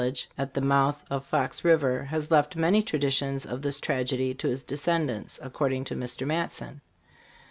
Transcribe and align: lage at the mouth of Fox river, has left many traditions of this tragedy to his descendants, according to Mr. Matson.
lage 0.01 0.27
at 0.35 0.55
the 0.55 0.61
mouth 0.61 1.05
of 1.11 1.23
Fox 1.23 1.63
river, 1.63 2.05
has 2.05 2.31
left 2.31 2.55
many 2.55 2.81
traditions 2.81 3.45
of 3.45 3.61
this 3.61 3.79
tragedy 3.79 4.33
to 4.33 4.47
his 4.47 4.63
descendants, 4.63 5.39
according 5.43 5.83
to 5.83 5.95
Mr. 5.95 6.25
Matson. 6.25 6.81